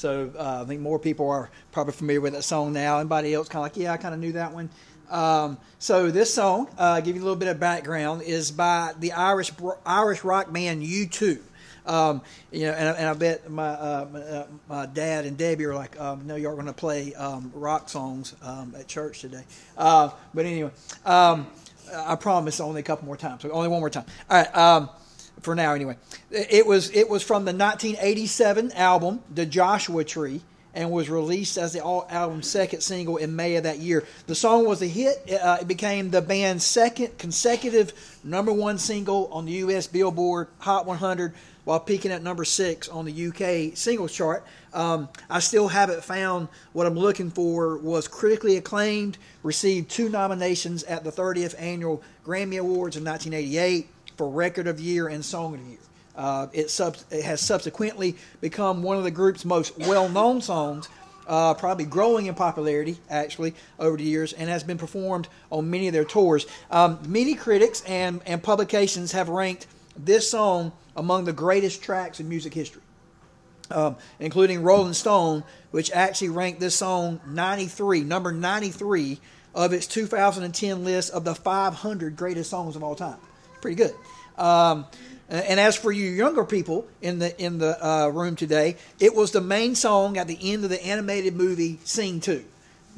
[0.00, 2.98] So uh, I think more people are probably familiar with that song now.
[2.98, 4.70] Anybody else kind of like, yeah, I kind of knew that one.
[5.10, 9.12] Um, so this song, uh, give you a little bit of background, is by the
[9.12, 9.52] Irish
[9.84, 11.40] Irish rock band U2.
[11.84, 15.64] Um, you know, and, and, I bet my, uh, my, uh, my, dad and Debbie
[15.64, 19.42] are like, um, "No, you're going to play um, rock songs um, at church today."
[19.76, 20.70] Uh, but anyway,
[21.04, 21.46] um,
[21.92, 23.42] I promise only a couple more times.
[23.42, 24.04] So only one more time.
[24.28, 24.88] All right.
[25.42, 25.96] For now, anyway,
[26.30, 30.42] it was it was from the 1987 album, "The Joshua Tree."
[30.74, 34.04] and was released as the album's second single in May of that year.
[34.26, 35.28] The song was a hit.
[35.30, 39.86] Uh, it became the band's second consecutive number one single on the U.S.
[39.86, 44.44] Billboard Hot 100 while peaking at number six on the UK singles chart.
[44.72, 47.76] Um, I still haven't found what I'm looking for.
[47.78, 53.88] Was critically acclaimed, received two nominations at the 30th annual Grammy Awards in 1988
[54.20, 55.78] for Record of Year and Song of the Year.
[56.14, 60.90] Uh, it, sub- it, has subsequently become one of the group's most well-known songs,
[61.26, 65.86] uh, probably growing in popularity actually over the years, and has been performed on many
[65.86, 66.46] of their tours.
[66.70, 72.28] Um, many critics and, and publications have ranked this song among the greatest tracks in
[72.28, 72.82] music history,
[73.70, 79.18] um, including Rolling Stone, which actually ranked this song 93, number 93
[79.54, 83.16] of its 2010 list of the 500 greatest songs of all time.
[83.60, 83.94] Pretty good.
[84.36, 84.86] Um,
[85.28, 89.30] and as for you younger people in the in the uh, room today, it was
[89.30, 92.44] the main song at the end of the animated movie Sing Two.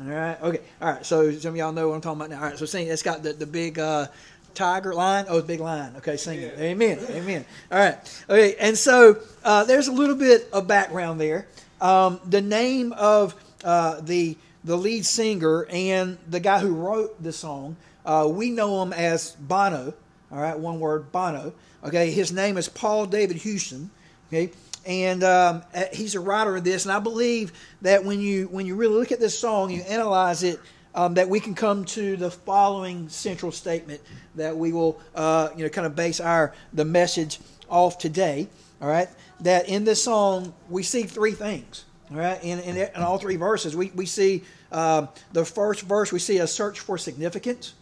[0.01, 1.05] All right, okay, all right.
[1.05, 2.39] So some of y'all know what I'm talking about now.
[2.39, 2.87] All right, so Sing.
[2.87, 4.07] It's got the the big uh,
[4.55, 5.95] tiger line, Oh, big line.
[5.97, 6.59] Okay, sing it.
[6.59, 6.99] Amen.
[7.11, 7.45] Amen.
[7.71, 8.25] All right.
[8.29, 11.47] Okay, and so uh, there's a little bit of background there.
[11.81, 17.33] Um, the name of uh, the the lead singer and the guy who wrote the
[17.33, 17.77] song,
[18.07, 19.95] uh, we know him as Bono.
[20.33, 21.53] All right, one word, Bono.
[21.85, 23.91] Okay, his name is Paul David Hewson.
[24.29, 24.51] Okay,
[24.87, 26.87] and um, uh, he's a writer of this.
[26.87, 30.43] And I believe that when you when you really look at this song, you analyze
[30.43, 30.59] it.
[30.95, 34.03] Um, that we can come to the following central statement
[34.35, 37.39] that we will, uh, you know, kind of base our the message
[37.71, 38.47] off today.
[38.83, 39.09] All right,
[39.41, 41.87] that in this song we see three things.
[42.11, 46.13] All right, in, in, in all three verses, we we see uh, the first verse
[46.13, 47.75] we see a search for significance.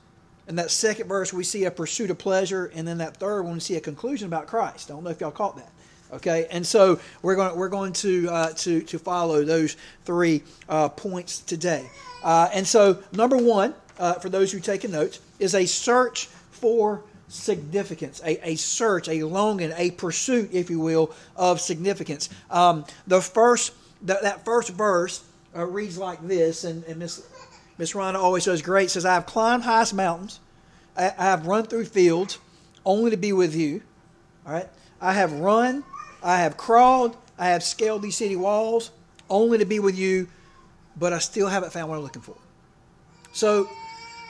[0.49, 3.55] In that second verse, we see a pursuit of pleasure, and then that third one,
[3.55, 4.91] we see a conclusion about Christ.
[4.91, 5.71] I don't know if y'all caught that.
[6.13, 10.89] Okay, and so we're going we're going to uh, to to follow those three uh,
[10.89, 11.89] points today.
[12.25, 17.05] Uh, and so number one, uh, for those who take notes, is a search for
[17.29, 22.29] significance, a, a search, a longing, a pursuit, if you will, of significance.
[22.51, 23.73] Um, the first
[24.03, 25.23] that, that first verse
[25.57, 27.25] uh, reads like this, and, and Miss
[27.81, 28.91] Miss Rhonda always does great.
[28.91, 30.39] Says, "I have climbed highest mountains,
[30.95, 32.37] I, I have run through fields,
[32.85, 33.81] only to be with you."
[34.47, 34.69] All right,
[35.01, 35.83] I have run,
[36.23, 38.91] I have crawled, I have scaled these city walls,
[39.31, 40.29] only to be with you,
[40.95, 42.37] but I still haven't found what I'm looking for.
[43.33, 43.71] So,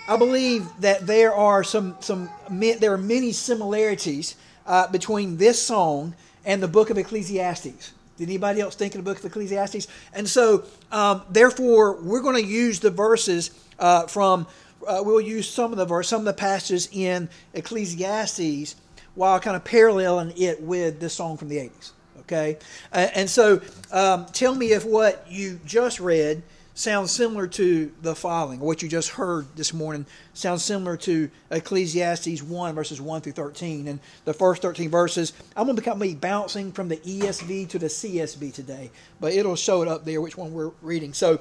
[0.07, 6.15] I believe that there are some some there are many similarities uh, between this song
[6.45, 7.95] and the book of Ecclesiastes.
[8.21, 9.89] Did anybody else think of the book of Ecclesiastes?
[10.13, 14.47] And so, um, therefore, we're going to use the verses uh, from.
[14.87, 18.77] Uh, we'll use some of the verse, some of the passages in Ecclesiastes,
[19.15, 21.93] while kind of paralleling it with this song from the '80s.
[22.21, 22.59] Okay,
[22.93, 26.43] uh, and so um, tell me if what you just read
[26.75, 32.43] sounds similar to the following, what you just heard this morning sounds similar to Ecclesiastes
[32.43, 33.89] 1, verses 1 through 13.
[33.89, 37.87] And the first 13 verses, I'm going to be bouncing from the ESV to the
[37.87, 41.13] CSB today, but it'll show it up there which one we're reading.
[41.13, 41.41] So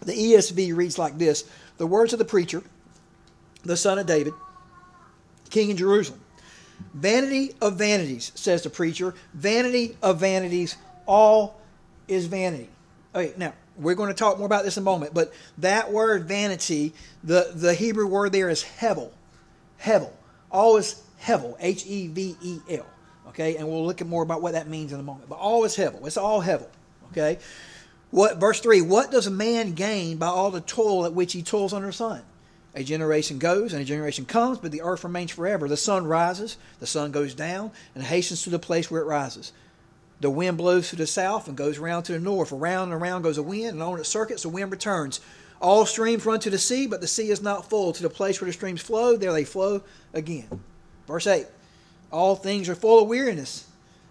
[0.00, 1.44] the ESV reads like this
[1.78, 2.62] The words of the preacher,
[3.64, 4.34] the son of David,
[5.50, 6.20] king in Jerusalem.
[6.94, 9.14] Vanity of vanities, says the preacher.
[9.34, 11.60] Vanity of vanities, all
[12.08, 12.70] is vanity.
[13.14, 16.26] Okay, now we're going to talk more about this in a moment, but that word
[16.26, 16.92] vanity,
[17.24, 19.10] the, the Hebrew word there is hevel.
[19.82, 20.10] Hevel.
[20.50, 21.56] Always hevel.
[21.60, 22.86] H E V E L.
[23.28, 25.28] Okay, and we'll look at more about what that means in a moment.
[25.28, 26.06] But all is hevel.
[26.06, 26.66] It's all hevel.
[27.12, 27.38] Okay.
[28.10, 28.82] What verse three?
[28.82, 31.92] What does a man gain by all the toil at which he toils under the
[31.92, 32.22] sun?
[32.74, 35.68] A generation goes and a generation comes, but the earth remains forever.
[35.68, 39.52] The sun rises, the sun goes down, and hastens to the place where it rises.
[40.20, 42.52] The wind blows to the south and goes round to the north.
[42.52, 45.20] Around and around goes a wind, and on its circuits the wind returns.
[45.60, 47.92] All streams run to the sea, but the sea is not full.
[47.92, 49.82] To the place where the streams flow, there they flow
[50.14, 50.48] again.
[51.06, 51.46] Verse 8
[52.12, 53.66] All things are full of weariness.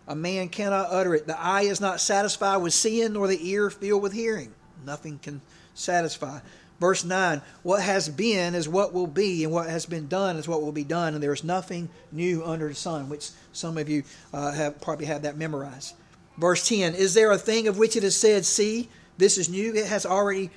[0.08, 1.28] A man cannot utter it.
[1.28, 4.54] The eye is not satisfied with seeing, nor the ear filled with hearing.
[4.84, 5.42] Nothing can
[5.76, 6.40] satisfy.
[6.80, 10.48] Verse 9 What has been is what will be, and what has been done is
[10.48, 13.90] what will be done, and there is nothing new under the sun, which some of
[13.90, 14.04] you
[14.34, 15.96] uh, have probably had that memorized.
[16.38, 19.74] Verse 10 Is there a thing of which it is said, See, this is new?
[19.74, 20.50] It has already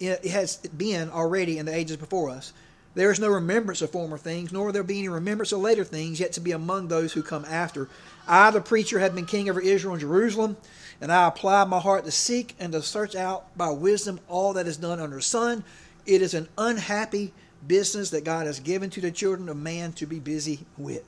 [0.00, 2.52] it has been already in the ages before us.
[2.94, 5.84] There is no remembrance of former things, nor will there be any remembrance of later
[5.84, 7.88] things yet to be among those who come after.
[8.26, 10.56] I, the preacher, have been king over Israel and Jerusalem,
[11.00, 14.66] and I apply my heart to seek and to search out by wisdom all that
[14.66, 15.64] is done under the sun.
[16.06, 17.32] It is an unhappy
[17.66, 21.04] business that God has given to the children of man to be busy with.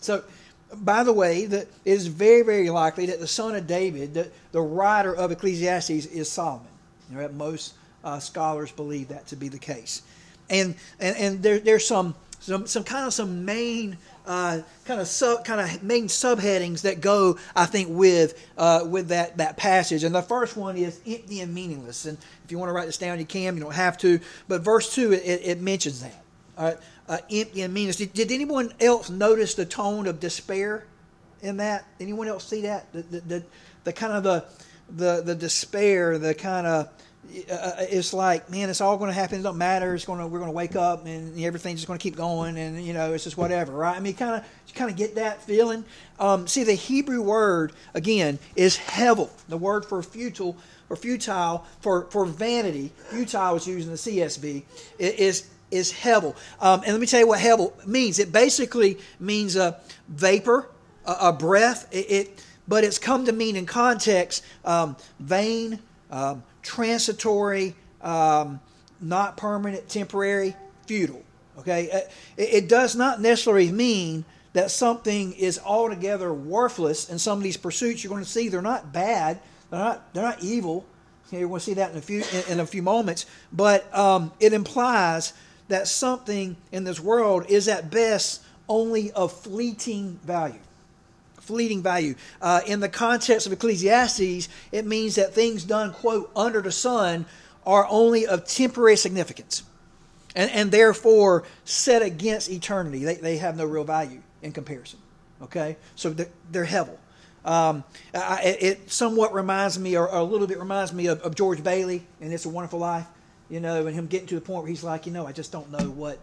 [0.00, 0.24] So,
[0.74, 4.30] by the way, that it is very, very likely that the son of David, the,
[4.52, 6.66] the writer of Ecclesiastes, is Solomon.
[7.34, 10.02] Most uh, scholars believe that to be the case,
[10.50, 13.96] and and, and there, there's some some some kind of some main
[14.26, 19.08] uh, kind of sub kind of main subheadings that go, I think, with uh, with
[19.08, 20.04] that that passage.
[20.04, 22.06] And the first one is empty and meaningless.
[22.06, 23.56] And if you want to write this down, you can.
[23.56, 24.20] You don't have to.
[24.48, 26.22] But verse two, it, it mentions that.
[26.58, 26.78] All right
[27.08, 27.96] uh, empty and meaningless.
[27.96, 30.84] Did, did, anyone else notice the tone of despair
[31.42, 31.84] in that?
[32.00, 32.92] Anyone else see that?
[32.92, 33.44] The, the, the,
[33.84, 34.44] the kind of the,
[34.88, 36.92] the, the despair, the kind of, uh, uh,
[37.30, 39.40] it's like, man, it's all going to happen.
[39.40, 39.94] It don't matter.
[39.94, 42.56] It's going to, we're going to wake up and everything's just going to keep going,
[42.56, 43.96] and you know, it's just whatever, right?
[43.96, 45.84] I mean, kind of, you kind of get that feeling.
[46.18, 50.56] Um, see, the Hebrew word again is hevel, the word for futile
[50.88, 52.92] or futile for for vanity.
[53.10, 54.62] Futile was used in the CSB.
[54.98, 56.36] It is is hevel.
[56.60, 58.18] Um, and let me tell you what hevel means.
[58.18, 60.68] It basically means a vapor,
[61.04, 61.88] a, a breath.
[61.90, 65.78] It, it, but it's come to mean in context um, vain,
[66.10, 68.60] um, transitory, um,
[69.00, 70.54] not permanent, temporary,
[70.86, 71.22] futile.
[71.58, 71.98] Okay, uh,
[72.36, 77.56] it, it does not necessarily mean that something is altogether worthless in some of these
[77.56, 78.02] pursuits.
[78.02, 79.40] You're going to see they're not bad.
[79.70, 80.14] They're not.
[80.14, 80.84] They're not evil.
[81.28, 83.26] Okay, we're going to see that in a few in, in a few moments.
[83.52, 85.32] But um, it implies
[85.68, 90.60] that something in this world is at best only of fleeting value.
[91.46, 92.14] Fleeting value.
[92.40, 97.26] Uh, in the context of Ecclesiastes, it means that things done, quote, under the sun
[97.64, 99.62] are only of temporary significance
[100.34, 103.04] and, and therefore set against eternity.
[103.04, 104.98] They, they have no real value in comparison.
[105.42, 105.76] Okay?
[105.94, 106.96] So they're, they're hevel.
[107.44, 111.62] Um, I, it somewhat reminds me, or, a little bit reminds me of, of George
[111.62, 113.06] Bailey and It's a Wonderful Life
[113.48, 115.52] you know, and him getting to the point where he's like, you know, I just
[115.52, 116.18] don't know what.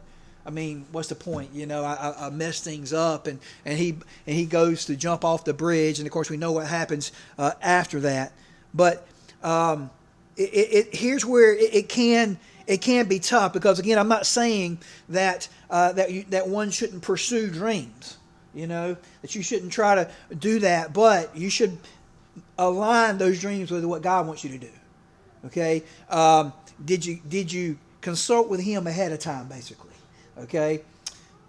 [0.45, 1.51] I mean, what's the point?
[1.53, 3.91] You know, I, I mess things up, and, and he
[4.27, 7.11] and he goes to jump off the bridge, and of course we know what happens
[7.37, 8.33] uh, after that.
[8.73, 9.07] But
[9.41, 9.89] um,
[10.35, 12.37] it, it, here's where it, it, can
[12.67, 14.79] it can be tough because again, I'm not saying
[15.09, 18.17] that uh, that you, that one shouldn't pursue dreams.
[18.53, 21.77] You know that you shouldn't try to do that, but you should
[22.57, 24.71] align those dreams with what God wants you to do.
[25.45, 25.83] Okay.
[26.09, 26.51] Um,
[26.83, 29.92] did you did you consult with him ahead of time basically
[30.37, 30.81] okay?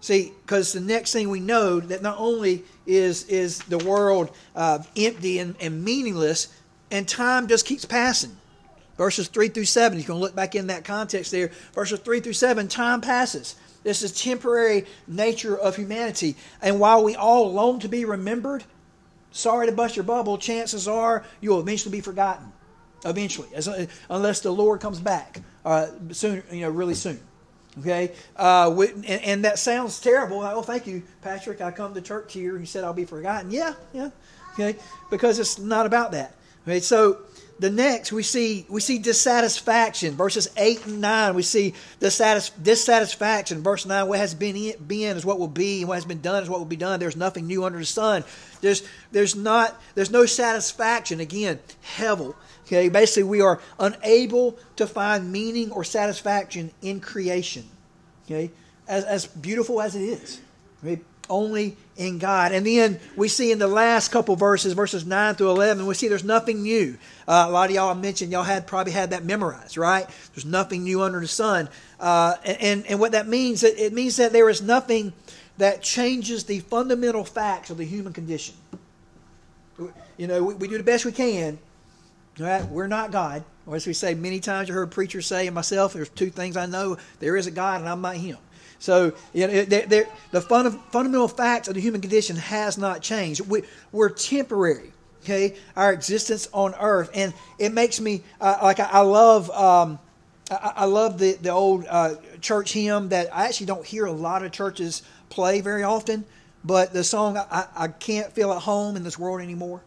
[0.01, 4.81] See because the next thing we know that not only is is the world uh,
[4.97, 6.49] empty and, and meaningless
[6.91, 8.37] and time just keeps passing.
[8.99, 11.51] Verses 3 through 7 you can look back in that context there.
[11.73, 13.57] Verses 3 through 7 time passes.
[13.83, 16.37] This is temporary nature of humanity.
[16.61, 18.65] And while we all long to be remembered
[19.35, 22.53] sorry to bust your bubble chances are you'll eventually be forgotten.
[23.07, 23.69] Eventually, as,
[24.09, 27.21] unless the Lord comes back uh, soon, you know, really soon.
[27.81, 30.41] Okay, uh, and, and, that sounds terrible.
[30.43, 31.61] Oh, thank you, Patrick.
[31.61, 32.57] I come to church here.
[32.57, 33.51] You said I'll be forgotten.
[33.51, 34.11] Yeah, yeah.
[34.53, 34.79] Okay,
[35.11, 36.37] because it's not about that.
[36.63, 37.19] Okay, so
[37.59, 43.63] the next we see we see dissatisfaction verses 8 and 9 we see dissatis- dissatisfaction
[43.63, 46.43] verse 9 what has been been is what will be and what has been done
[46.43, 48.25] is what will be done there's nothing new under the sun
[48.61, 51.61] there's there's not there's no satisfaction again
[51.97, 52.35] hevel
[52.67, 57.65] Okay, basically, we are unable to find meaning or satisfaction in creation.
[58.25, 58.51] Okay,
[58.89, 60.41] as, as beautiful as it is,
[60.83, 61.01] okay?
[61.29, 62.53] only in God.
[62.53, 66.09] And then we see in the last couple verses, verses 9 through 11, we see
[66.09, 66.99] there's nothing new.
[67.27, 70.07] Uh, a lot of y'all mentioned, y'all had probably had that memorized, right?
[70.35, 71.69] There's nothing new under the sun.
[72.01, 75.13] Uh, and, and what that means, it, means that there is nothing
[75.59, 78.55] that changes the fundamental facts of the human condition.
[80.17, 81.59] You know, we, we do the best we can,
[82.39, 82.65] Right?
[82.69, 83.45] We're not God.
[83.67, 86.57] Or as we say many times, you heard preachers say, and myself, there's two things
[86.57, 88.39] I know there is a God, and I'm not Him.
[88.79, 93.01] So you know, they're, they're, the fun, fundamental facts of the human condition has not
[93.01, 93.41] changed.
[93.43, 93.63] We,
[93.95, 94.91] are temporary.
[95.23, 99.49] Okay, our existence on earth, and it makes me uh, like I, I love.
[99.51, 99.99] Um,
[100.51, 104.13] I, I, love the the old uh, church hymn that I actually don't hear a
[104.13, 106.27] lot of churches play very often.
[106.63, 109.81] But the song I, I can't feel at home in this world anymore.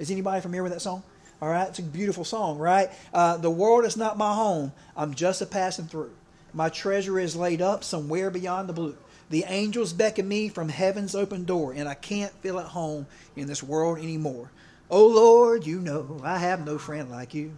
[0.00, 1.04] Is anybody familiar with that song?
[1.42, 2.90] All right, it's a beautiful song, right?
[3.14, 4.72] Uh, the world is not my home.
[4.94, 6.12] I'm just a passing through.
[6.52, 8.96] My treasure is laid up somewhere beyond the blue.
[9.30, 13.06] The angels beckon me from heaven's open door, and I can't feel at home
[13.36, 14.50] in this world anymore.
[14.90, 17.52] Oh Lord, you know I have no friend like you.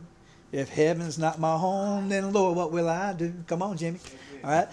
[0.53, 3.33] If heaven's not my home, then Lord, what will I do?
[3.47, 3.99] Come on, Jimmy.
[4.45, 4.69] All right.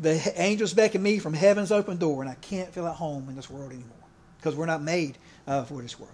[0.00, 3.36] The angels beckon me from heaven's open door, and I can't feel at home in
[3.36, 3.92] this world anymore
[4.38, 6.12] because we're not made uh, for this world.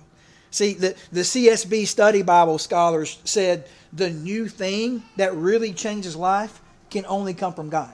[0.55, 6.61] See, the, the CSB Study Bible scholars said the new thing that really changes life
[6.91, 7.93] can only come from God.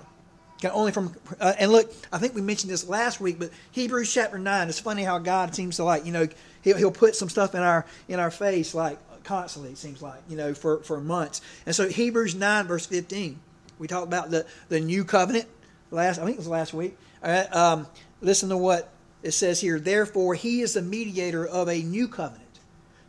[0.60, 4.12] Can only from uh, and look, I think we mentioned this last week, but Hebrews
[4.12, 4.68] chapter nine.
[4.68, 6.28] It's funny how God seems to like you know
[6.60, 9.70] he'll, he'll put some stuff in our in our face like constantly.
[9.70, 11.40] It seems like you know for for months.
[11.64, 13.40] And so Hebrews nine verse fifteen,
[13.78, 15.46] we talked about the the new covenant
[15.90, 16.18] last.
[16.18, 16.98] I think it was last week.
[17.24, 17.86] All right, um,
[18.20, 19.80] listen to what it says here.
[19.80, 22.49] Therefore, he is the mediator of a new covenant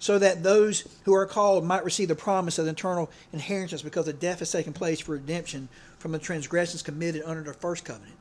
[0.02, 4.14] so that those who are called might receive the promise of eternal inheritance because the
[4.14, 8.16] death has taken place for redemption from the transgressions committed under the first covenant.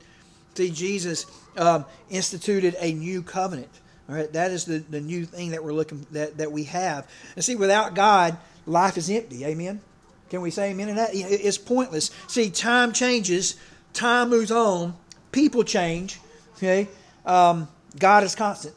[0.55, 1.25] See, Jesus
[1.57, 3.71] um, instituted a new covenant.
[4.11, 7.09] All right, that is the, the new thing that we're looking that, that we have.
[7.35, 9.47] And see, without God, life is empty.
[9.47, 9.81] Amen.
[10.29, 11.11] Can we say amen to that?
[11.15, 12.11] It's pointless.
[12.29, 13.57] See, time changes,
[13.95, 14.97] time moves on,
[15.33, 16.21] people change.
[16.57, 16.89] Okay,
[17.25, 17.69] um,
[17.99, 18.75] God is constant.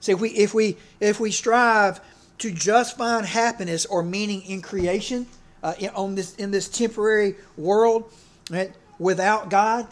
[0.00, 2.00] See, if we if we if we strive
[2.42, 5.26] to just find happiness or meaning in creation
[5.62, 8.12] uh, in, on this in this temporary world
[8.50, 9.86] right, without God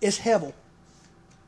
[0.00, 0.52] is hevel.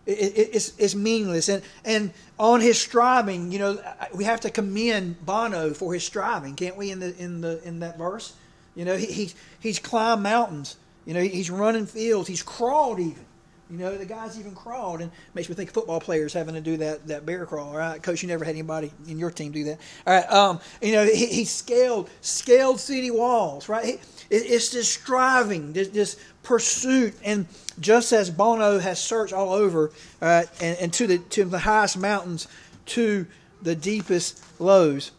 [0.07, 1.49] It, it, it's, it's meaningless.
[1.49, 3.78] And, and on his striving, you know,
[4.12, 6.90] we have to commend Bono for his striving, can't we?
[6.90, 8.35] In the in the in that verse,
[8.75, 10.76] you know, he, he he's climbed mountains.
[11.07, 12.28] You know, he's running fields.
[12.28, 13.25] He's crawled even.
[13.71, 16.61] You know, the guy's even crawled, and makes me think of football players having to
[16.61, 17.73] do that that bear crawl.
[17.73, 19.79] Right, coach, you never had anybody in your team do that.
[20.07, 23.69] All right, um, you know, he, he scaled scaled city walls.
[23.69, 23.99] Right, he, it,
[24.47, 27.47] it's this striving, this, this pursuit, and
[27.79, 31.97] just as Bono has searched all over, right, and, and to the to the highest
[31.97, 32.49] mountains,
[32.87, 33.27] to
[33.62, 35.12] the deepest lows,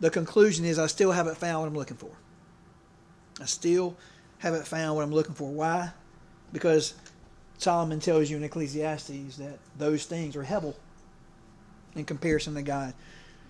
[0.00, 2.10] the conclusion is I still haven't found what I'm looking for.
[3.40, 3.96] I still
[4.38, 5.50] haven't found what I'm looking for.
[5.50, 5.90] Why?
[6.52, 6.94] Because
[7.58, 10.74] Solomon tells you in Ecclesiastes that those things are hevel
[11.94, 12.94] in comparison to God.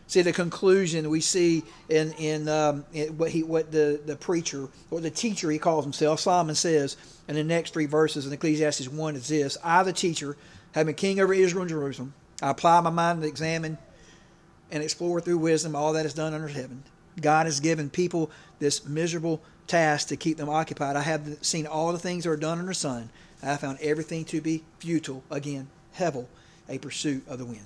[0.06, 4.68] See the conclusion we see in in, um, in what he what the the preacher
[4.90, 6.20] or the teacher he calls himself.
[6.20, 6.96] Solomon says
[7.28, 10.38] in the next three verses in Ecclesiastes one is this: I, the teacher,
[10.72, 12.14] having king over Israel and Jerusalem.
[12.40, 13.76] I apply my mind to examine
[14.70, 16.84] and explore through wisdom all that is done under heaven.
[17.20, 20.96] God has given people this miserable task to keep them occupied.
[20.96, 23.10] I have seen all the things that are done under sun
[23.42, 25.22] I found everything to be futile.
[25.30, 26.26] Again, Hevel,
[26.68, 27.64] a pursuit of the wind.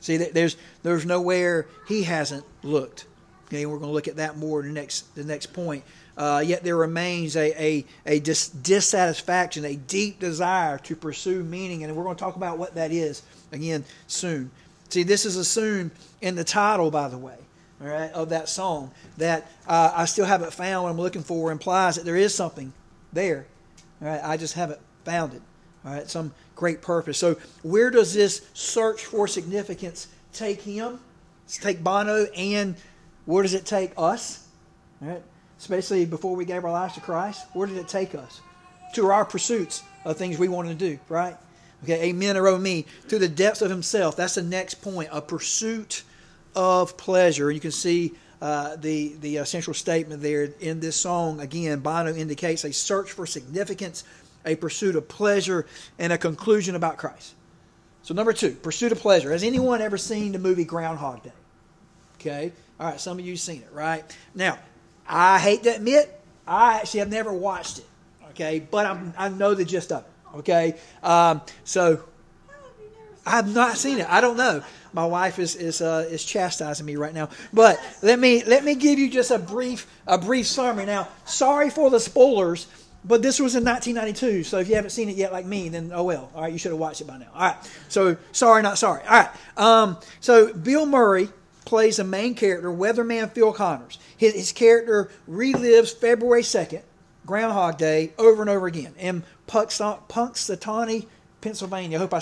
[0.00, 3.06] See, there's there's nowhere he hasn't looked.
[3.46, 5.84] Okay, we're going to look at that more in the next the next point.
[6.16, 11.84] Uh, yet there remains a a, a dis- dissatisfaction, a deep desire to pursue meaning,
[11.84, 14.50] and we're going to talk about what that is again soon.
[14.88, 17.36] See, this is assumed in the title, by the way,
[17.80, 18.90] all right, of that song.
[19.18, 22.72] That uh, I still haven't found what I'm looking for implies that there is something
[23.12, 23.46] there
[24.08, 25.42] right, I just haven't found it.
[25.84, 27.18] All right, some great purpose.
[27.18, 31.00] So, where does this search for significance take him?
[31.48, 32.76] Take Bono, and
[33.24, 34.46] where does it take us?
[35.02, 35.22] All right,
[35.58, 37.46] especially before we gave our lives to Christ.
[37.54, 38.40] Where did it take us?
[38.94, 40.98] To our pursuits of things we wanted to do.
[41.08, 41.36] Right?
[41.82, 42.86] Okay, amen or oh me.
[43.08, 44.16] To the depths of himself.
[44.16, 45.08] That's the next point.
[45.12, 46.02] A pursuit
[46.54, 47.50] of pleasure.
[47.50, 51.80] You can see uh, the the essential statement there in this song again.
[51.80, 54.04] Bono indicates a search for significance,
[54.46, 55.66] a pursuit of pleasure,
[55.98, 57.34] and a conclusion about Christ.
[58.02, 59.30] So number two, pursuit of pleasure.
[59.32, 61.32] Has anyone ever seen the movie Groundhog Day?
[62.18, 63.00] Okay, all right.
[63.00, 64.04] Some of you seen it, right?
[64.34, 64.58] Now,
[65.06, 67.86] I hate to admit, I actually have never watched it.
[68.30, 70.38] Okay, but I'm, I know the gist of it.
[70.38, 72.02] Okay, um, so
[73.26, 74.08] I've not seen it.
[74.08, 77.28] I don't know my wife is is uh, is chastising me right now.
[77.52, 80.86] But let me let me give you just a brief a brief summary.
[80.86, 82.66] Now, sorry for the spoilers,
[83.04, 84.44] but this was in 1992.
[84.44, 86.30] So if you haven't seen it yet, like me, then oh well.
[86.34, 87.28] All right, you should have watched it by now.
[87.34, 87.56] All right.
[87.88, 89.02] So sorry, not sorry.
[89.02, 89.30] All right.
[89.56, 91.28] Um, so Bill Murray
[91.64, 93.98] plays the main character, Weatherman Phil Connors.
[94.16, 96.82] His, his character relives February 2nd,
[97.24, 101.06] Groundhog Day, over and over again in Punxsutawney,
[101.40, 101.96] Pennsylvania.
[101.96, 102.20] I hope I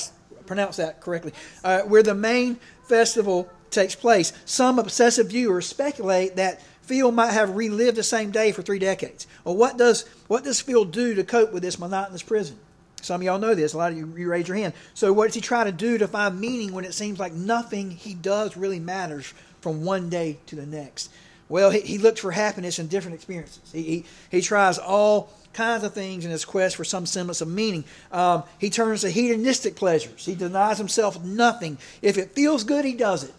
[0.49, 2.57] pronounce that correctly, uh, where the main
[2.88, 4.33] festival takes place.
[4.45, 9.26] Some obsessive viewers speculate that Phil might have relived the same day for three decades.
[9.45, 12.59] Well, what does what does Phil do to cope with this monotonous prison?
[13.02, 13.75] Some of y'all know this.
[13.75, 14.73] A lot of you, you raise your hand.
[14.95, 17.90] So, what does he try to do to find meaning when it seems like nothing
[17.90, 21.11] he does really matters from one day to the next?
[21.49, 23.71] Well, he, he looks for happiness in different experiences.
[23.73, 27.49] He, he, he tries all kinds of things in his quest for some semblance of
[27.49, 27.85] meaning.
[28.12, 30.25] Um, he turns to hedonistic pleasures.
[30.25, 31.79] He denies himself nothing.
[32.00, 33.35] If it feels good, he does it.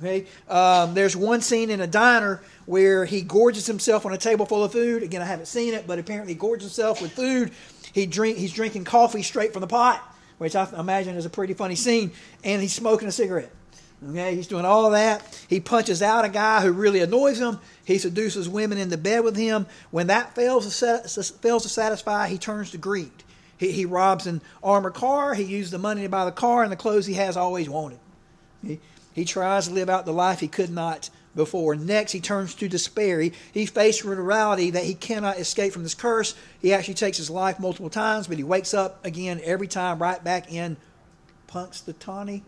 [0.00, 4.46] Okay, um, there's one scene in a diner where he gorges himself on a table
[4.46, 5.02] full of food.
[5.02, 7.50] Again, I haven't seen it, but apparently he gorges himself with food.
[7.92, 10.00] He drink he's drinking coffee straight from the pot,
[10.38, 12.12] which I imagine is a pretty funny scene,
[12.44, 13.50] and he's smoking a cigarette.
[14.04, 15.44] Okay, he's doing all that.
[15.48, 17.58] He punches out a guy who really annoys him.
[17.84, 19.66] He seduces women into bed with him.
[19.90, 23.24] When that fails to, fails to satisfy, he turns to greed.
[23.56, 25.34] He, he robs an armored car.
[25.34, 27.98] He uses the money to buy the car and the clothes he has always wanted.
[28.62, 28.80] He,
[29.14, 31.74] he tries to live out the life he could not before.
[31.74, 33.20] Next, he turns to despair.
[33.20, 36.34] He, he faced with reality that he cannot escape from this curse.
[36.60, 40.22] He actually takes his life multiple times, but he wakes up again every time right
[40.22, 40.76] back in
[41.48, 42.42] Punxsutawney.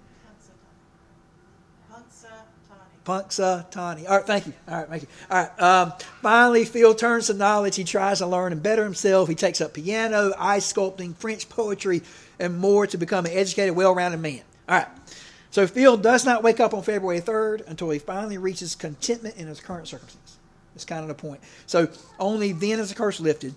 [3.09, 4.07] Punxsutawney.
[4.07, 4.53] All right, thank you.
[4.69, 5.09] All right, thank you.
[5.31, 5.63] All right.
[5.63, 7.75] Um, finally, Phil turns to knowledge.
[7.77, 9.31] He tries to learn and better himself.
[9.31, 12.03] He takes up piano, ice sculpting, French poetry,
[12.39, 14.43] and more to become an educated, well-rounded man.
[14.69, 14.89] All right.
[15.51, 19.47] So Phil does not wake up on February 3rd until he finally reaches contentment in
[19.47, 20.37] his current circumstances.
[20.75, 21.41] That's kind of the point.
[21.67, 21.89] So
[22.21, 23.55] only then is the curse lifted.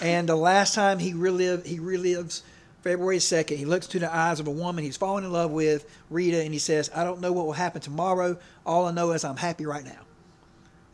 [0.00, 2.40] And the last time he relive, he relives
[2.82, 5.88] February 2nd, he looks to the eyes of a woman he's fallen in love with,
[6.10, 8.38] Rita, and he says, I don't know what will happen tomorrow.
[8.64, 10.00] All I know is I'm happy right now.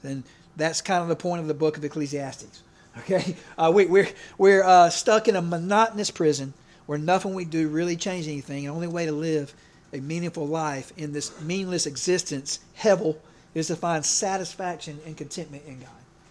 [0.03, 0.25] And
[0.57, 2.63] that's kind of the point of the book of Ecclesiastes.
[2.97, 3.35] Okay?
[3.59, 6.55] Uh, we, are we're, we're uh, stuck in a monotonous prison
[6.87, 8.63] where nothing we do really changes anything.
[8.63, 9.53] The only way to live
[9.93, 13.17] a meaningful life in this meaningless existence, Hevel,
[13.53, 15.89] is to find satisfaction and contentment in God.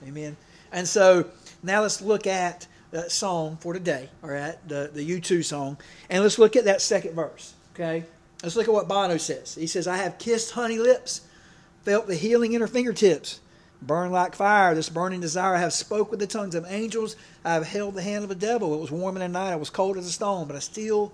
[0.08, 0.38] Amen.
[0.72, 1.26] And so
[1.64, 5.78] now let's look at that song for today, all right, the, the U2 song,
[6.10, 8.04] and let's look at that second verse, okay?
[8.42, 9.56] Let's look at what Bono says.
[9.56, 11.22] He says, I have kissed honey lips,
[11.84, 13.40] felt the healing in her fingertips,
[13.82, 15.56] burn like fire, this burning desire.
[15.56, 17.16] I have spoke with the tongues of angels.
[17.44, 18.74] I have held the hand of the devil.
[18.74, 19.52] It was warm in the night.
[19.52, 21.14] I was cold as a stone, but I still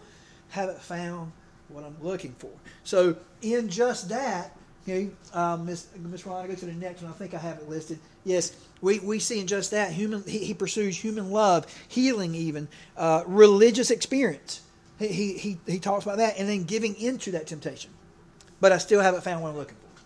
[0.50, 1.32] haven't found
[1.70, 2.52] what I'm looking for.
[2.84, 7.12] So in just that, okay, um, Miss Miss Ron, go to the next one.
[7.12, 8.00] I think I have it listed.
[8.26, 10.24] Yes, we, we see in just that human.
[10.24, 14.62] He, he pursues human love, healing, even uh, religious experience.
[14.98, 17.92] He, he, he he talks about that, and then giving into that temptation.
[18.62, 20.02] But I still haven't found what I'm looking for.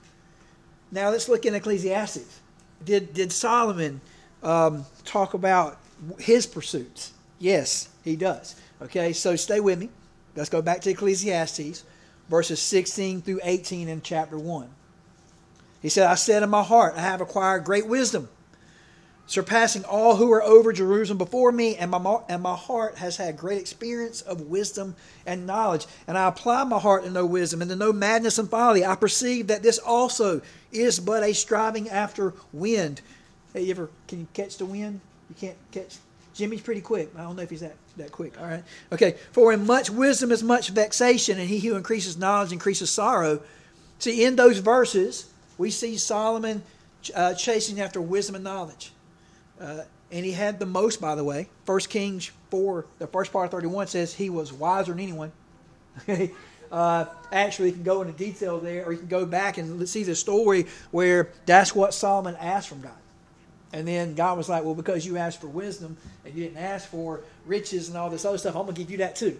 [0.91, 2.39] Now let's look in Ecclesiastes.
[2.85, 4.01] Did did Solomon
[4.43, 5.79] um, talk about
[6.19, 7.13] his pursuits?
[7.39, 8.55] Yes, he does.
[8.81, 9.89] Okay, so stay with me.
[10.35, 11.83] Let's go back to Ecclesiastes,
[12.29, 14.69] verses 16 through 18 in chapter 1.
[15.81, 18.29] He said, I said in my heart, I have acquired great wisdom,
[19.27, 23.35] surpassing all who are over Jerusalem before me, and my, and my heart has had
[23.35, 25.85] great experience of wisdom and knowledge.
[26.07, 28.85] And I apply my heart to know wisdom and to know madness and folly.
[28.85, 33.01] I perceive that this also is but a striving after wind.
[33.51, 35.01] Hey, you ever, can you catch the wind?
[35.29, 35.97] You can't catch.
[36.33, 37.11] Jimmy's pretty quick.
[37.17, 38.39] I don't know if he's that, that quick.
[38.39, 38.63] All right.
[38.91, 39.15] Okay.
[39.31, 43.41] For in much wisdom is much vexation, and he who increases knowledge increases sorrow.
[43.99, 46.63] See, in those verses, we see Solomon
[47.15, 48.91] uh, chasing after wisdom and knowledge.
[49.59, 51.47] Uh, and he had the most, by the way.
[51.65, 55.31] First Kings 4, the first part of 31 says he was wiser than anyone.
[56.71, 60.03] uh, actually, you can go into detail there, or you can go back and see
[60.03, 62.91] the story where that's what Solomon asked from God.
[63.73, 66.87] And then God was like, Well, because you asked for wisdom and you didn't ask
[66.87, 69.39] for riches and all this other stuff, I'm going to give you that too.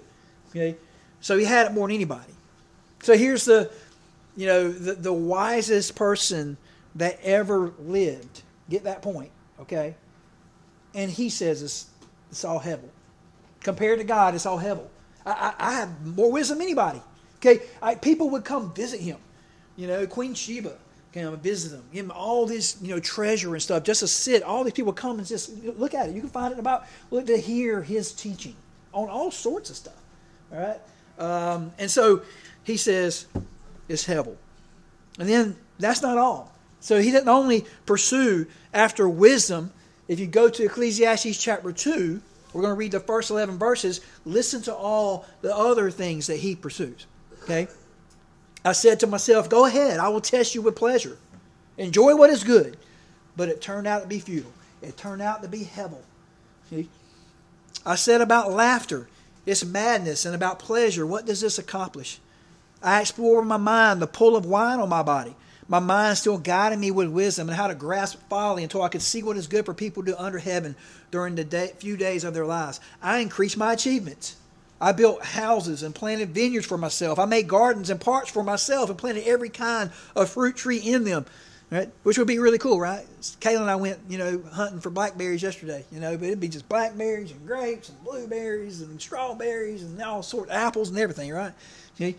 [0.50, 0.76] Okay?
[1.22, 2.34] So he had it more than anybody.
[3.02, 3.72] So here's the
[4.36, 6.58] you know, the, the wisest person
[6.96, 8.41] that ever lived.
[8.69, 9.96] Get that point, okay?
[10.96, 11.88] And he says it's,
[12.32, 12.89] it's all hevel.
[13.62, 14.88] Compared to God, it's all hevel.
[15.26, 17.02] I, I, I have more wisdom than anybody.
[17.38, 19.17] Okay, I, people would come visit him.
[19.76, 20.78] You know, Queen Sheba
[21.13, 24.43] came visit him, give him all this, you know, treasure and stuff, just to sit.
[24.43, 26.15] All these people come and just look at it.
[26.15, 28.56] You can find it about look to hear his teaching
[28.93, 30.02] on all sorts of stuff.
[30.52, 30.82] All right,
[31.19, 32.21] um, and so
[32.63, 33.28] he says,
[33.88, 34.36] it's Hevel.
[35.19, 36.52] And then that's not all.
[36.80, 39.71] So he didn't only pursue after wisdom.
[40.08, 42.21] If you go to Ecclesiastes chapter 2,
[42.54, 44.02] we're going to read the first 11 verses.
[44.26, 47.06] Listen to all the other things that he pursues.
[47.43, 47.67] Okay?
[48.65, 51.17] I said to myself, Go ahead, I will test you with pleasure.
[51.78, 52.78] Enjoy what is good.
[53.36, 54.54] But it turned out to be futile.
[54.82, 56.02] It turned out to be Hevel.
[57.86, 59.08] I said about laughter,
[59.45, 62.19] it's madness, and about pleasure, what does this accomplish?
[62.82, 65.36] I explore my mind the pull of wine on my body.
[65.67, 69.02] My mind still guiding me with wisdom and how to grasp folly until I could
[69.02, 70.76] see what is good for people to do under heaven
[71.12, 72.82] during the day, few days of their lives.
[73.02, 74.36] I increased my achievements.
[74.84, 77.17] I built houses and planted vineyards for myself.
[77.17, 81.06] I made gardens and parks for myself and planted every kind of fruit tree in
[81.06, 81.26] them.
[81.72, 81.89] Right?
[82.04, 83.06] Which would be really cool, right?
[83.39, 86.50] Kayla and I went, you know, hunting for blackberries yesterday, you know, but it'd be
[86.50, 91.32] just blackberries and grapes and blueberries and strawberries and all sorts of apples and everything,
[91.32, 91.54] right?
[91.96, 92.15] Okay?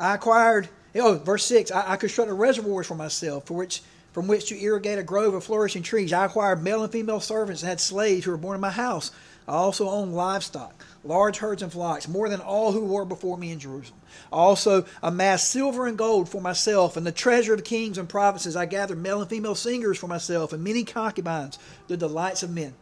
[0.00, 3.82] I acquired Oh, verse 6 I, I constructed reservoirs for myself, for which
[4.12, 6.12] from which to irrigate a grove of flourishing trees.
[6.12, 9.12] I acquired male and female servants and had slaves who were born in my house.
[9.46, 13.52] I also owned livestock, large herds and flocks, more than all who were before me
[13.52, 14.00] in Jerusalem.
[14.32, 18.56] Also amassed silver and gold for myself, and the treasure of kings and provinces.
[18.56, 22.74] I gathered male and female singers for myself, and many concubines, the delights of men.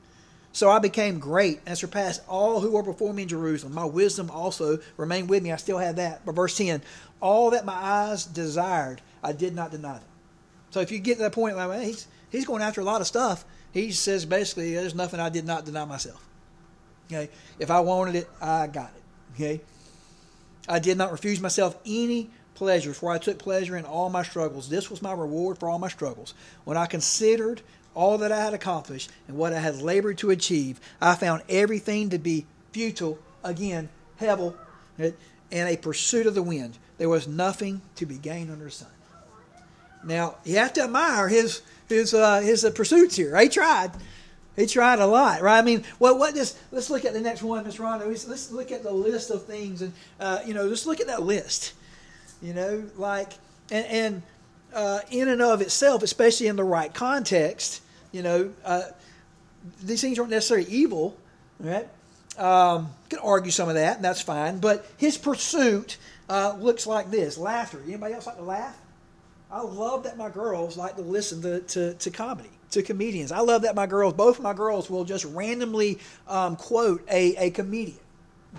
[0.57, 3.75] So I became great and surpassed all who were before me in Jerusalem.
[3.75, 5.53] My wisdom also remained with me.
[5.53, 6.25] I still had that.
[6.25, 6.81] But verse 10
[7.21, 10.09] All that my eyes desired, I did not deny them.
[10.71, 13.03] So if you get to that point, like, well, he's, he's going after a lot
[13.03, 13.45] of stuff.
[13.71, 16.26] He says basically, there's nothing I did not deny myself.
[17.07, 17.31] Okay?
[17.59, 19.03] If I wanted it, I got it.
[19.35, 19.61] Okay?
[20.69, 24.69] I did not refuse myself any pleasure, for I took pleasure in all my struggles.
[24.69, 26.35] This was my reward for all my struggles.
[26.65, 27.63] When I considered
[27.95, 32.11] all that I had accomplished and what I had labored to achieve, I found everything
[32.11, 33.89] to be futile, again,
[34.21, 34.55] hevel,
[34.99, 35.15] and
[35.69, 36.79] a pursuit of the wind.
[36.99, 38.89] There was nothing to be gained under the sun.
[40.05, 43.37] Now, you have to admire his his uh, his uh, pursuits here.
[43.39, 43.93] He tried.
[44.57, 45.59] He tried a lot, right?
[45.59, 46.59] I mean, well, what does?
[46.73, 48.07] Let's look at the next one, Miss Rondo.
[48.09, 51.23] Let's look at the list of things, and uh, you know, let's look at that
[51.23, 51.75] list.
[52.41, 53.33] You know, like,
[53.71, 54.23] and, and
[54.75, 58.83] uh, in and of itself, especially in the right context, you know, uh,
[59.83, 61.17] these things aren't necessarily evil,
[61.61, 61.89] right?
[62.39, 64.59] Um, can argue some of that, and that's fine.
[64.59, 65.99] But his pursuit
[66.31, 67.83] uh, looks like this: laughter.
[67.87, 68.77] Anybody else like to laugh?
[69.51, 73.33] I love that my girls like to listen to, to, to comedy, to comedians.
[73.33, 75.99] I love that my girls, both of my girls, will just randomly
[76.29, 77.99] um, quote a, a comedian.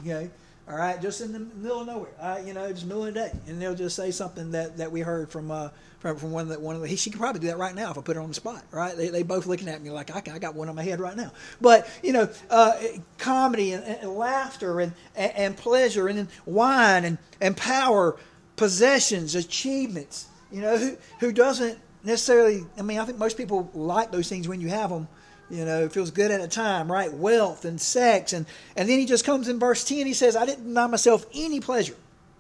[0.02, 0.30] Okay,
[0.70, 3.20] all right, just in the middle of nowhere, uh, you know, just middle of the
[3.20, 6.50] day, and they'll just say something that, that we heard from uh, from, from one
[6.50, 6.96] that one of the.
[6.96, 8.64] She could probably do that right now if I put her on the spot.
[8.72, 8.96] Right?
[8.96, 11.16] They they both looking at me like I, I got one on my head right
[11.16, 11.32] now.
[11.60, 12.74] But you know, uh,
[13.18, 18.16] comedy and, and laughter and, and, and pleasure and wine and and power,
[18.56, 24.12] possessions, achievements you know, who, who doesn't necessarily, I mean, I think most people like
[24.12, 25.08] those things when you have them.
[25.50, 27.14] You know, it feels good at a time, right?
[27.14, 28.34] Wealth and sex.
[28.34, 31.26] And, and then he just comes in verse 10, he says, I didn't deny myself
[31.34, 31.96] any pleasure.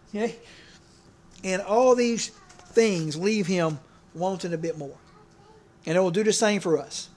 [0.10, 0.36] Okay?
[1.43, 2.30] And all these
[2.69, 3.80] things leave him
[4.13, 4.97] wanting a bit more.
[5.86, 7.10] And it will do the same for us.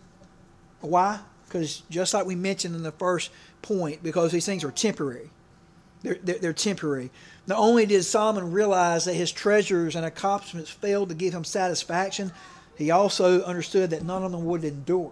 [0.81, 1.21] Why?
[1.47, 3.31] Because just like we mentioned in the first
[3.63, 5.31] point, because these things are temporary.
[6.03, 7.11] They're, they're, they're temporary.
[7.51, 12.31] Not only did Solomon realize that his treasures and accomplishments failed to give him satisfaction,
[12.79, 15.11] he also understood that none of them would endure.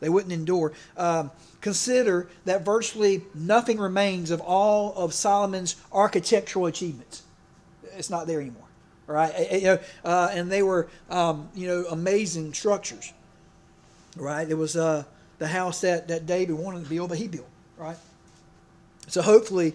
[0.00, 0.74] They wouldn't endure.
[0.98, 1.30] Um,
[1.62, 7.22] consider that virtually nothing remains of all of Solomon's architectural achievements.
[7.96, 8.68] It's not there anymore,
[9.06, 9.50] right?
[9.50, 13.14] You know, uh, and they were, um, you know, amazing structures,
[14.14, 14.46] right?
[14.46, 15.04] There was uh,
[15.38, 17.48] the house that, that David wanted to build, but he built,
[17.78, 17.96] right?
[19.06, 19.74] So hopefully,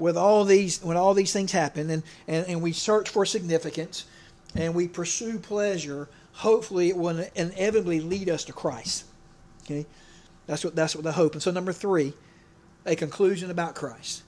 [0.00, 4.06] with all these when all these things happen and, and, and we search for significance
[4.56, 9.04] and we pursue pleasure, hopefully it will inevitably lead us to Christ.
[9.62, 9.86] Okay?
[10.46, 11.34] That's what that's what the hope.
[11.34, 12.14] And so number three,
[12.86, 14.22] a conclusion about Christ.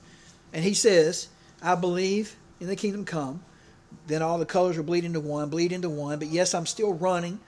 [0.53, 1.29] And he says,
[1.63, 3.43] I believe in the kingdom come.
[4.07, 6.19] Then all the colors will bleed into one, bleed into one.
[6.19, 7.41] But yes, I'm still running.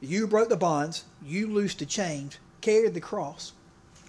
[0.00, 1.04] You broke the bonds.
[1.24, 3.52] You loosed the chains, carried the cross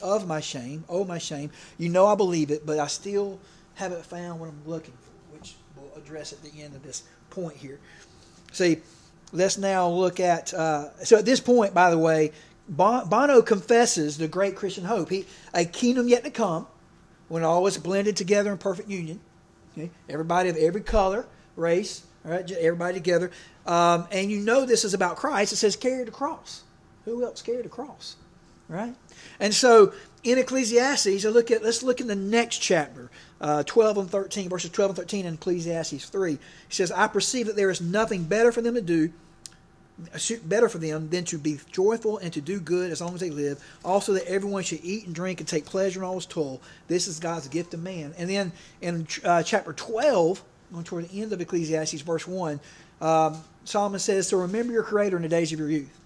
[0.01, 0.86] of my shame.
[0.88, 1.51] Oh, my shame.
[1.77, 3.39] You know I believe it, but I still
[3.79, 7.55] haven't found what I'm looking for, which we'll address at the end of this point
[7.55, 7.79] here.
[8.51, 8.79] See,
[9.31, 10.53] let's now look at.
[10.53, 12.33] Uh, so at this point, by the way,
[12.67, 15.09] Bono confesses the great Christian hope.
[15.09, 16.67] He, a kingdom yet to come,
[17.29, 19.21] when all is blended together in perfect union.
[19.77, 19.89] Okay?
[20.09, 23.31] Everybody of every color, race, all right, everybody together.
[23.65, 25.53] Um, and you know this is about Christ.
[25.53, 26.63] It says carry the cross.
[27.05, 28.17] Who else carried the cross?
[28.69, 28.95] Right?
[29.39, 33.10] And so in Ecclesiastes, I look at let's look in the next chapter,
[33.41, 36.32] uh, 12 and 13, verses 12 and 13 in Ecclesiastes 3.
[36.32, 36.38] He
[36.69, 39.12] says, I perceive that there is nothing better for them to do,
[40.43, 43.32] better for them than to be joyful and to do good as long as they
[43.32, 43.63] live.
[43.84, 46.62] Also, that everyone should eat and drink and take pleasure in all his toil.
[46.88, 48.13] This is God's gift to man.
[48.17, 48.51] And then
[48.82, 52.60] in uh, chapter 12, going toward the end of Ecclesiastes, verse 1,
[53.01, 55.98] um, Solomon says, So remember your Creator in the days of your youth?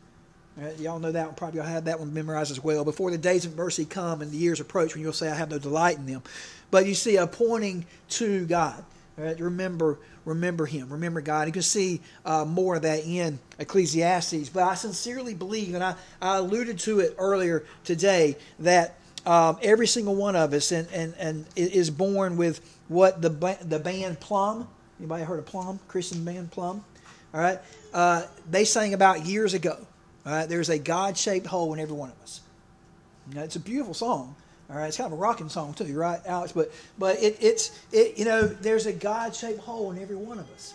[0.77, 1.35] Y'all know that one.
[1.35, 2.83] Probably y'all have that one memorized as well.
[2.85, 5.49] Before the days of mercy come and the years approach, when you'll say, "I have
[5.49, 6.21] no delight in them,"
[6.69, 8.83] but you see, a pointing to God.
[9.17, 9.39] Right?
[9.39, 10.89] Remember, remember Him.
[10.89, 11.47] Remember God.
[11.47, 14.49] You can see uh, more of that in Ecclesiastes.
[14.49, 19.87] But I sincerely believe, and I, I alluded to it earlier today, that um, every
[19.87, 23.29] single one of us and, and, and is born with what the
[23.63, 24.67] the band Plumb.
[24.99, 25.79] Anybody heard of Plumb?
[25.87, 26.83] Christian band Plumb.
[27.33, 27.59] All right.
[27.91, 29.87] Uh, they sang about years ago
[30.25, 32.41] all right, there's a God-shaped hole in every one of us.
[33.33, 34.35] Know, it's a beautiful song.
[34.69, 36.51] All right, it's kind of a rocking song too, right, Alex?
[36.51, 40.49] But but it, it's it you know there's a God-shaped hole in every one of
[40.51, 40.73] us.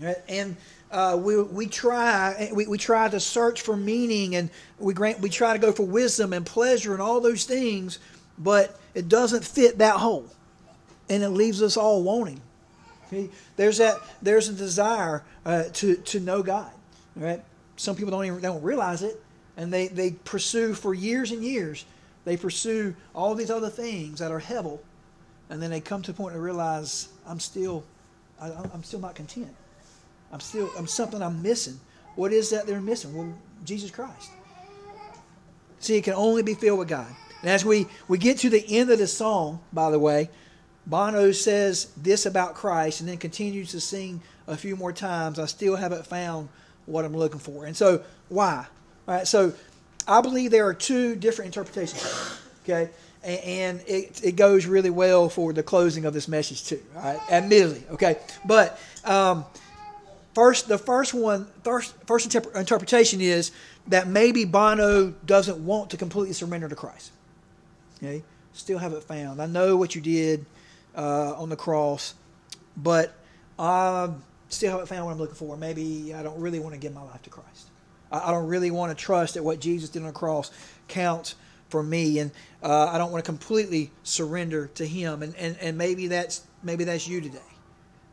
[0.00, 0.16] Right?
[0.28, 0.56] And
[0.90, 5.28] uh, we, we try we, we try to search for meaning and we grant we
[5.30, 7.98] try to go for wisdom and pleasure and all those things,
[8.38, 10.26] but it doesn't fit that hole,
[11.08, 12.40] and it leaves us all wanting.
[13.06, 13.30] Okay?
[13.56, 16.70] There's that there's a desire uh, to to know God.
[17.16, 17.42] Right?
[17.80, 19.18] Some people don't even don't realize it,
[19.56, 21.86] and they they pursue for years and years.
[22.26, 24.80] They pursue all these other things that are hevel,
[25.48, 27.84] and then they come to a point to realize I'm still
[28.38, 29.54] I, I'm still not content.
[30.30, 31.80] I'm still, I'm something I'm missing.
[32.16, 33.14] What is that they're missing?
[33.14, 33.32] Well,
[33.64, 34.30] Jesus Christ.
[35.78, 37.08] See, it can only be filled with God.
[37.40, 40.28] And as we, we get to the end of the song, by the way,
[40.86, 45.38] Bono says this about Christ and then continues to sing a few more times.
[45.38, 46.50] I still haven't found
[46.90, 47.64] what I'm looking for.
[47.64, 48.66] And so, why?
[49.08, 49.52] All right, so
[50.06, 52.04] I believe there are two different interpretations.
[52.64, 52.90] Okay?
[53.22, 56.82] And it, it goes really well for the closing of this message, too.
[56.96, 57.20] All right?
[57.30, 57.84] Admittedly.
[57.92, 58.18] Okay?
[58.44, 58.78] But.
[59.04, 59.44] Um,
[60.32, 63.50] First, the first one, first, first interpretation is
[63.88, 67.10] that maybe Bono doesn't want to completely surrender to Christ.
[67.96, 68.22] Okay,
[68.52, 69.42] still haven't found.
[69.42, 70.46] I know what you did
[70.96, 72.14] uh, on the cross,
[72.76, 73.12] but
[73.58, 74.10] I
[74.50, 75.56] still haven't found what I'm looking for.
[75.56, 77.68] Maybe I don't really want to give my life to Christ.
[78.12, 80.50] I, I don't really want to trust that what Jesus did on the cross
[80.88, 81.34] counts
[81.68, 82.32] for me, and
[82.62, 85.22] uh, I don't want to completely surrender to Him.
[85.22, 87.38] And, and, and maybe that's maybe that's you today.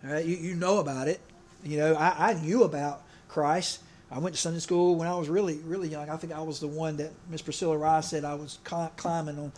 [0.03, 1.19] All right, you, you know about it.
[1.63, 3.81] You know, I, I knew about Christ.
[4.09, 6.09] I went to Sunday school when I was really, really young.
[6.09, 9.51] I think I was the one that Miss Priscilla Rice said I was climbing on,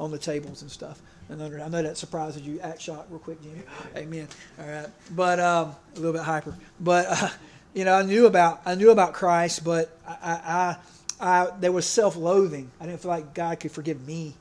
[0.00, 1.00] on the tables and stuff.
[1.28, 2.60] And under, I know that surprises you.
[2.60, 3.62] Act shot real quick, Jimmy.
[3.96, 4.28] Amen.
[4.60, 6.54] All right, but um, a little bit hyper.
[6.78, 7.28] But uh,
[7.74, 10.76] you know, I knew about I knew about Christ, but I,
[11.20, 12.70] I, I there was self-loathing.
[12.80, 14.34] I didn't feel like God could forgive me.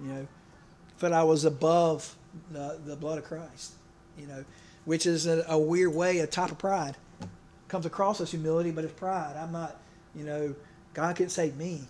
[0.00, 2.16] You know, I felt I was above
[2.50, 3.72] the, the blood of Christ.
[4.18, 4.44] You know,
[4.84, 6.96] which is a, a weird way, a type of pride.
[7.68, 9.34] Comes across as humility, but it's pride.
[9.36, 9.76] I'm not,
[10.14, 10.54] you know,
[10.92, 11.82] God can save me.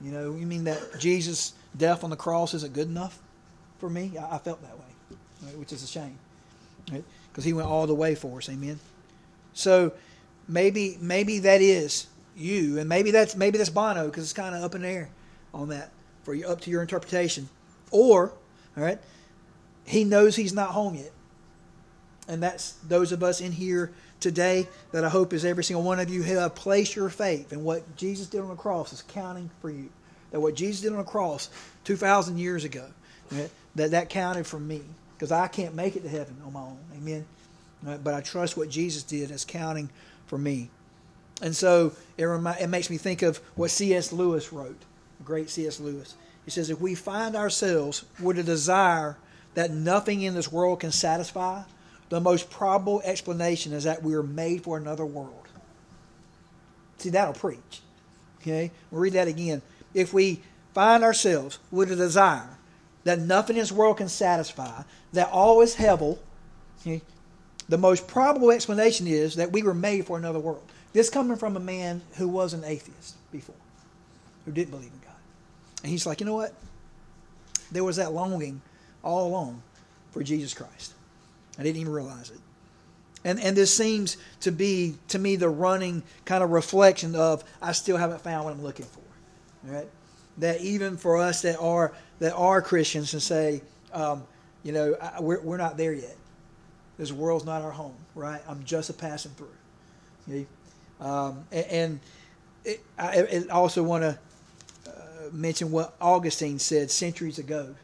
[0.00, 3.18] You know, you mean that Jesus' death on the cross isn't good enough
[3.80, 4.12] for me?
[4.18, 5.58] I, I felt that way, right?
[5.58, 6.18] which is a shame,
[6.86, 7.02] because
[7.36, 7.44] right?
[7.44, 8.48] He went all the way for us.
[8.48, 8.78] Amen.
[9.52, 9.92] So
[10.46, 14.62] maybe maybe that is you, and maybe that's maybe that's Bono, because it's kind of
[14.62, 15.10] up in the air
[15.52, 15.90] on that
[16.22, 17.48] for you, up to your interpretation.
[17.90, 18.32] Or,
[18.76, 19.00] all right,
[19.84, 21.10] he knows he's not home yet
[22.30, 25.98] and that's those of us in here today that I hope is every single one
[25.98, 29.50] of you have placed your faith in what Jesus did on the cross is counting
[29.60, 29.90] for you.
[30.30, 31.50] That what Jesus did on the cross
[31.84, 32.86] 2,000 years ago,
[33.80, 34.82] that that counted for me
[35.14, 36.78] because I can't make it to heaven on my own.
[36.96, 37.24] Amen.
[37.86, 39.88] Uh, but I trust what Jesus did as counting
[40.26, 40.68] for me.
[41.40, 44.12] And so it, remi- it makes me think of what C.S.
[44.12, 44.82] Lewis wrote,
[45.24, 45.80] great C.S.
[45.80, 46.14] Lewis.
[46.44, 49.16] He says, If we find ourselves with a desire
[49.54, 51.62] that nothing in this world can satisfy,
[52.10, 55.48] the most probable explanation is that we are made for another world.
[56.98, 57.80] See, that'll preach.
[58.42, 58.72] Okay?
[58.90, 59.62] We'll read that again.
[59.94, 60.42] If we
[60.74, 62.58] find ourselves with a desire
[63.04, 64.82] that nothing in this world can satisfy,
[65.12, 66.18] that all is hevel,
[66.80, 67.02] okay,
[67.68, 70.62] the most probable explanation is that we were made for another world.
[70.92, 73.54] This coming from a man who was an atheist before,
[74.44, 75.14] who didn't believe in God.
[75.82, 76.52] And he's like, you know what?
[77.70, 78.60] There was that longing
[79.02, 79.62] all along
[80.10, 80.94] for Jesus Christ.
[81.58, 82.40] I didn't even realize it.
[83.24, 87.72] And, and this seems to be, to me, the running kind of reflection of I
[87.72, 89.02] still haven't found what I'm looking for.
[89.62, 89.88] Right?
[90.38, 94.22] That even for us that are that are Christians and say, um,
[94.62, 96.16] you know, I, we're, we're not there yet.
[96.98, 98.42] This world's not our home, right?
[98.46, 99.48] I'm just a passing through.
[100.28, 100.46] Okay?
[101.00, 102.00] Um, and, and
[102.64, 104.18] it, I, also want to
[104.86, 104.92] uh,
[105.32, 107.74] mention what Augustine said centuries ago.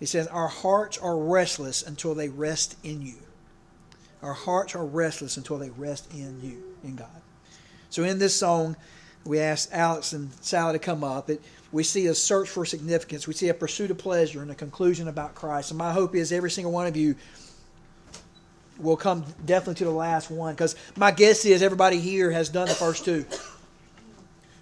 [0.00, 3.16] He says, Our hearts are restless until they rest in you.
[4.22, 7.08] Our hearts are restless until they rest in you, in God.
[7.90, 8.76] So in this song,
[9.28, 11.28] we asked Alex and Sally to come up.
[11.28, 13.26] It, we see a search for significance.
[13.26, 15.70] We see a pursuit of pleasure and a conclusion about Christ.
[15.70, 17.14] And my hope is every single one of you
[18.78, 22.68] will come definitely to the last one because my guess is everybody here has done
[22.68, 23.26] the first two.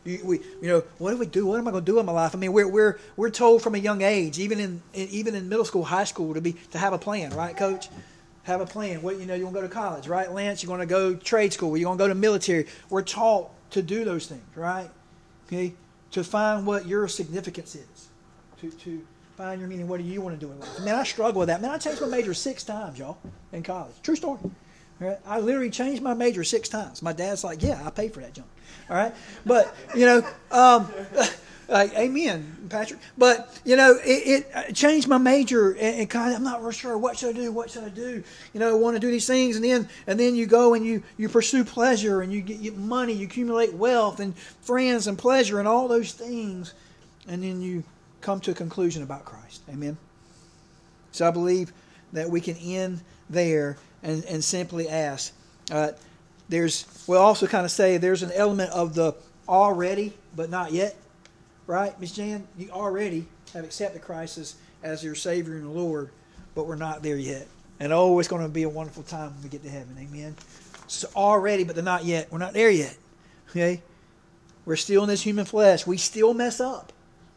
[0.05, 1.47] You, we, you know, what do we do?
[1.47, 2.35] What am I going to do in my life?
[2.35, 5.65] I mean, we're, we're, we're told from a young age, even in, even in middle
[5.65, 7.89] school, high school, to be to have a plan, right, Coach?
[8.45, 9.03] Have a plan.
[9.03, 10.31] What you know, you want to go to college, right?
[10.31, 11.77] Lance, you want to go trade school.
[11.77, 12.67] You want to go to military.
[12.89, 14.91] We're taught to do those things, right?
[15.47, 15.75] Okay,
[16.13, 18.09] to find what your significance is,
[18.61, 19.89] to to find your meaning.
[19.89, 20.81] What do you want to do in life?
[20.81, 21.61] Man, I struggle with that.
[21.61, 23.19] Man, I changed my major six times, y'all,
[23.53, 23.95] in college.
[24.03, 24.41] True story.
[24.99, 25.19] Right?
[25.27, 27.03] I literally changed my major six times.
[27.03, 28.49] My dad's like, "Yeah, I paid for that junk."
[28.89, 30.91] All right, but you know, um,
[31.69, 33.01] like, amen, Patrick.
[33.19, 36.71] But you know, it, it changed my major, and, and kind of, I'm not real
[36.71, 37.53] sure what should I do.
[37.53, 38.23] What should I do?
[38.53, 40.85] You know, I want to do these things, and then and then you go and
[40.85, 45.19] you you pursue pleasure, and you get, get money, you accumulate wealth and friends and
[45.19, 46.75] pleasure and all those things,
[47.29, 47.83] and then you
[48.21, 49.63] come to a conclusion about Christ.
[49.69, 49.97] Amen.
[51.13, 51.73] So I believe
[52.13, 55.33] that we can end there and, and simply ask.
[55.71, 55.93] Uh,
[56.49, 59.15] there's we'll also kind of say there's an element of the
[59.49, 60.95] already but not yet,
[61.67, 62.47] right, Miss Jan?
[62.57, 66.11] You already have accepted Christ as, as your Savior and Lord,
[66.55, 67.47] but we're not there yet.
[67.81, 69.97] And oh, it's going to be a wonderful time when we get to heaven.
[69.99, 70.35] Amen.
[70.87, 72.31] So already, but they're not yet.
[72.31, 72.97] We're not there yet.
[73.51, 73.83] Okay?
[74.65, 75.87] We're still in this human flesh.
[75.87, 76.93] We still mess up.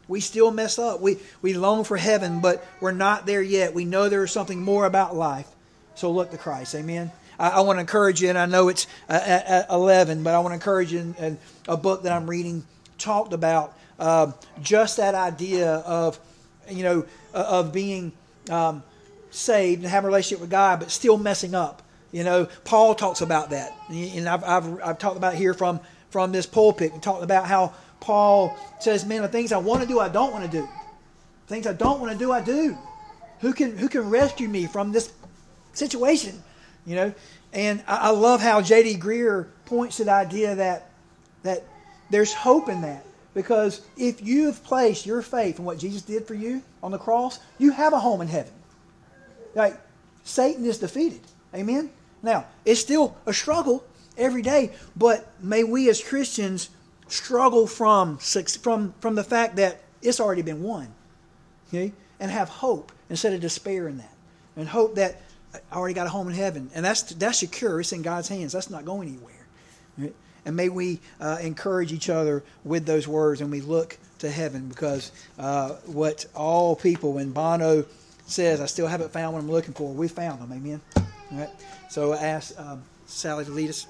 [0.08, 1.02] We still mess up.
[1.02, 3.74] We, we long for heaven, but we're not there yet.
[3.74, 5.48] We know there is something more about life.
[5.96, 6.74] So look to Christ.
[6.74, 7.12] Amen.
[7.38, 10.40] I, I want to encourage you, and I know it's uh, at 11, but I
[10.40, 11.38] want to encourage you in
[11.68, 12.66] a book that I'm reading
[12.98, 14.32] talked about uh,
[14.62, 16.20] just that idea of,
[16.70, 18.12] you know, uh, of being
[18.50, 18.82] um,
[19.30, 21.84] saved and having a relationship with God, but still messing up.
[22.12, 26.32] You know, Paul talks about that, and I've, I've, I've talked about here from from
[26.32, 30.10] this pulpit talked about how Paul says, "Man, the things I want to do, I
[30.10, 30.68] don't want to do.
[31.46, 32.76] Things I don't want to do, I do.
[33.42, 35.12] Who can who can rescue me from this
[35.74, 36.42] situation?
[36.86, 37.14] You know."
[37.54, 38.98] And I, I love how J.D.
[38.98, 40.90] Greear points to the idea that
[41.44, 41.64] that
[42.10, 43.06] there's hope in that
[43.40, 47.40] because if you've placed your faith in what Jesus did for you on the cross,
[47.58, 48.52] you have a home in heaven.
[49.56, 49.80] Like
[50.26, 51.22] Satan is defeated.
[51.56, 51.90] Amen.
[52.22, 53.86] Now it's still a struggle
[54.18, 56.70] every day, but may we as Christians
[57.08, 60.94] struggle from from from the fact that it's already been won,
[61.70, 64.14] okay, and have hope instead of despair in that,
[64.58, 65.22] and hope that
[65.54, 67.80] uh, I already got a home in heaven, and that's that's secure.
[67.80, 68.52] It's in God's hands.
[68.52, 69.48] That's not going anywhere.
[69.98, 70.16] Right?
[70.50, 74.68] And may we uh, encourage each other with those words, and we look to heaven
[74.68, 77.86] because uh, what all people, when Bono
[78.26, 80.52] says, "I still haven't found what I'm looking for," we found them.
[80.52, 80.82] Amen.
[80.98, 81.50] All right.
[81.92, 83.86] So I ask um, Sally to lead us.